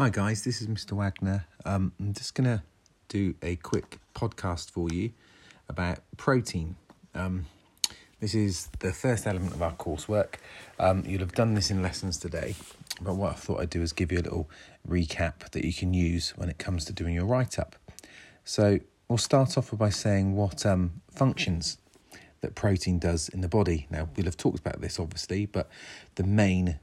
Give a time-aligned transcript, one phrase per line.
[0.00, 0.92] Hi, guys, this is Mr.
[0.92, 1.44] Wagner.
[1.64, 2.62] Um, I'm just going to
[3.08, 5.10] do a quick podcast for you
[5.68, 6.76] about protein.
[7.16, 7.46] Um,
[8.20, 10.34] this is the first element of our coursework.
[10.78, 12.54] Um, you'll have done this in lessons today,
[13.00, 14.48] but what I thought I'd do is give you a little
[14.88, 17.74] recap that you can use when it comes to doing your write up.
[18.44, 18.78] So,
[19.08, 21.78] we'll start off by saying what um, functions
[22.40, 23.88] that protein does in the body.
[23.90, 25.68] Now, we'll have talked about this obviously, but
[26.14, 26.78] the main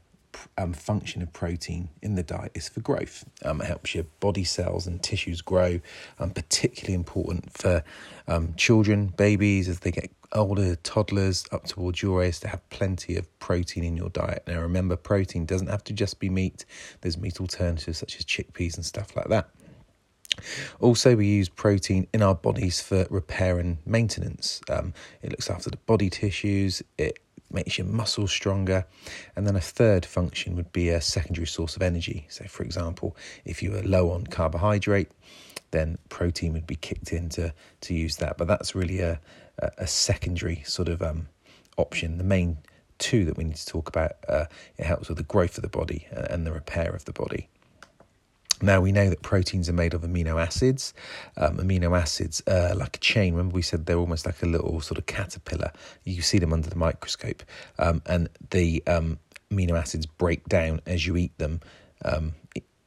[0.58, 3.24] um, function of protein in the diet is for growth.
[3.44, 5.80] Um, it helps your body cells and tissues grow.
[6.18, 7.82] Um, particularly important for
[8.28, 13.16] um, children, babies as they get older, toddlers up towards your age to have plenty
[13.16, 14.42] of protein in your diet.
[14.46, 16.64] Now, remember, protein doesn't have to just be meat.
[17.00, 19.48] There's meat alternatives such as chickpeas and stuff like that.
[20.80, 24.60] Also, we use protein in our bodies for repair and maintenance.
[24.68, 26.82] Um, it looks after the body tissues.
[26.98, 27.18] It
[27.50, 28.86] makes your muscles stronger.
[29.34, 32.26] And then a third function would be a secondary source of energy.
[32.28, 35.10] So, for example, if you were low on carbohydrate,
[35.70, 38.38] then protein would be kicked in to, to use that.
[38.38, 39.20] But that's really a,
[39.58, 41.28] a, a secondary sort of um,
[41.76, 42.18] option.
[42.18, 42.58] The main
[42.98, 44.46] two that we need to talk about uh,
[44.78, 47.48] it helps with the growth of the body and the repair of the body.
[48.62, 50.94] Now we know that proteins are made of amino acids.
[51.36, 53.34] Um, amino acids are like a chain.
[53.34, 55.72] Remember, we said they're almost like a little sort of caterpillar.
[56.04, 57.42] You see them under the microscope,
[57.78, 59.18] um, and the um,
[59.50, 61.60] amino acids break down as you eat them
[62.04, 62.34] um,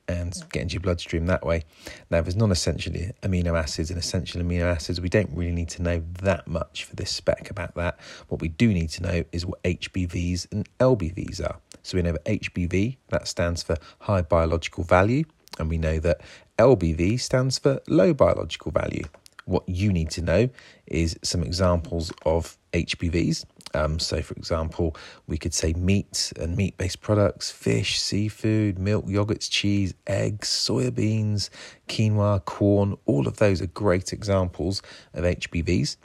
[0.08, 1.64] and get into your bloodstream that way.
[2.10, 5.00] Now, there's non essential amino acids and essential amino acids.
[5.00, 8.00] We don't really need to know that much for this spec about that.
[8.28, 11.60] What we do need to know is what HBVs and LBVs are.
[11.84, 15.26] So we know that HBV, that stands for high biological value
[15.58, 16.22] and we know that
[16.58, 19.04] LBV stands for low biological value.
[19.46, 20.50] What you need to know
[20.86, 23.46] is some examples of HBVs.
[23.74, 24.96] Um, so, for example,
[25.28, 31.50] we could say meat and meat based products, fish, seafood, milk, yogurts, cheese, eggs, soybeans,
[31.88, 32.98] quinoa, corn.
[33.06, 34.82] All of those are great examples
[35.14, 35.98] of HBVs.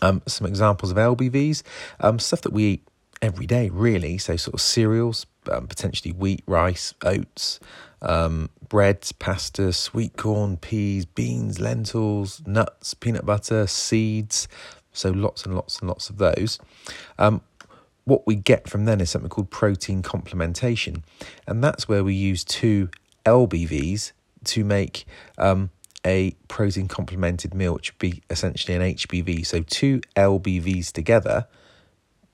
[0.00, 1.62] Um, some examples of LBVs,
[2.00, 2.88] um, stuff that we eat
[3.20, 4.16] every day, really.
[4.18, 7.60] So, sort of cereals, um, potentially wheat, rice, oats,
[8.02, 14.48] um, breads, pasta, sweet corn, peas, beans, lentils, nuts, peanut butter, seeds.
[14.92, 16.58] So lots and lots and lots of those.
[17.18, 17.42] Um,
[18.04, 21.02] what we get from then is something called protein complementation,
[21.46, 22.88] and that's where we use two
[23.26, 24.12] LBVs
[24.44, 25.04] to make
[25.36, 25.70] um,
[26.06, 29.44] a protein complemented meal, which would be essentially an HBV.
[29.44, 31.46] So two LBVs together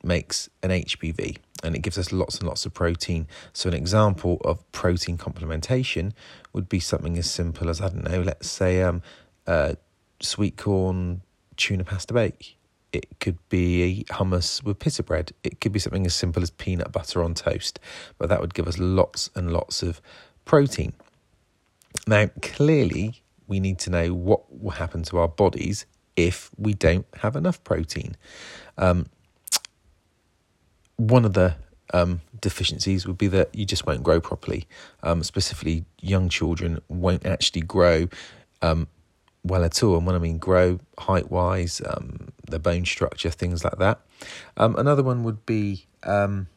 [0.04, 3.26] makes an HBV and it gives us lots and lots of protein.
[3.52, 6.12] So, an example of protein complementation
[6.52, 9.02] would be something as simple as I don't know, let's say um,
[9.46, 9.74] uh,
[10.20, 11.22] sweet corn
[11.56, 12.56] tuna pasta bake.
[12.92, 15.32] It could be hummus with pita bread.
[15.42, 17.80] It could be something as simple as peanut butter on toast,
[18.18, 20.00] but that would give us lots and lots of
[20.44, 20.92] protein.
[22.06, 25.86] Now, clearly, we need to know what will happen to our bodies
[26.16, 28.16] if we don't have enough protein.
[28.78, 29.06] Um,
[30.96, 31.56] one of the
[31.92, 34.66] um, deficiencies would be that you just won't grow properly.
[35.02, 38.08] Um, specifically, young children won't actually grow
[38.62, 38.88] um,
[39.42, 39.96] well at all.
[39.96, 44.00] And when I mean grow, height wise, um, their bone structure, things like that.
[44.56, 46.48] Um, another one would be um,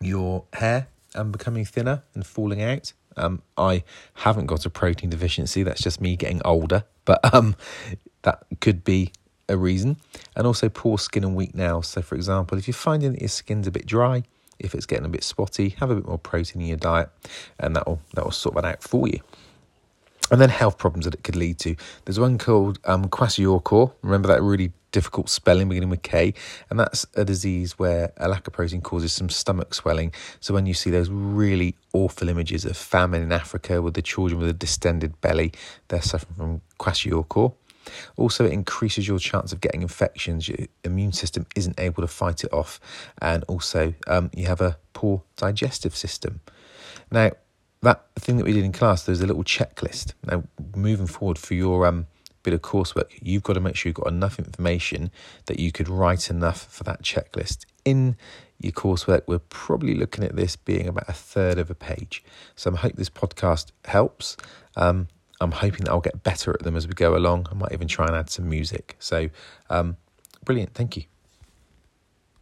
[0.00, 2.92] your hair and becoming thinner and falling out.
[3.16, 3.84] Um, I
[4.14, 5.62] haven't got a protein deficiency.
[5.62, 7.56] That's just me getting older, but um,
[8.22, 9.12] that could be
[9.52, 9.96] a reason,
[10.34, 11.88] and also poor skin and weak nails.
[11.88, 14.24] So, for example, if you're finding that your skin's a bit dry,
[14.58, 17.10] if it's getting a bit spotty, have a bit more protein in your diet,
[17.58, 19.20] and that will that will sort that out for you.
[20.30, 21.76] And then health problems that it could lead to.
[22.04, 23.92] There's one called um, kwashiorkor.
[24.02, 26.32] Remember that really difficult spelling beginning with K,
[26.70, 30.12] and that's a disease where a lack of protein causes some stomach swelling.
[30.40, 34.40] So when you see those really awful images of famine in Africa with the children
[34.40, 35.52] with a distended belly,
[35.88, 37.54] they're suffering from kwashiorkor.
[38.16, 40.48] Also, it increases your chance of getting infections.
[40.48, 42.80] Your immune system isn't able to fight it off,
[43.20, 46.40] and also um, you have a poor digestive system.
[47.10, 47.32] Now,
[47.82, 50.14] that thing that we did in class, there's a little checklist.
[50.24, 50.44] Now,
[50.76, 52.06] moving forward for your um,
[52.42, 55.10] bit of coursework, you've got to make sure you've got enough information
[55.46, 57.66] that you could write enough for that checklist.
[57.84, 58.16] In
[58.60, 62.22] your coursework, we're probably looking at this being about a third of a page.
[62.54, 64.36] So I hope this podcast helps.
[64.76, 65.08] Um,
[65.42, 67.46] I'm hoping that I'll get better at them as we go along.
[67.50, 68.96] I might even try and add some music.
[68.98, 69.28] So,
[69.70, 69.96] um,
[70.44, 70.74] brilliant.
[70.74, 71.04] Thank you.